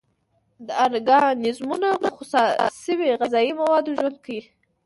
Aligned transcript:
دا 0.65 0.73
ارګانیزمونه 0.85 1.89
په 2.01 2.09
خوسا 2.15 2.41
شوي 2.83 3.07
غذایي 3.19 3.51
موادو 3.59 3.95
ژوند 3.99 4.17
کوي. 4.25 4.41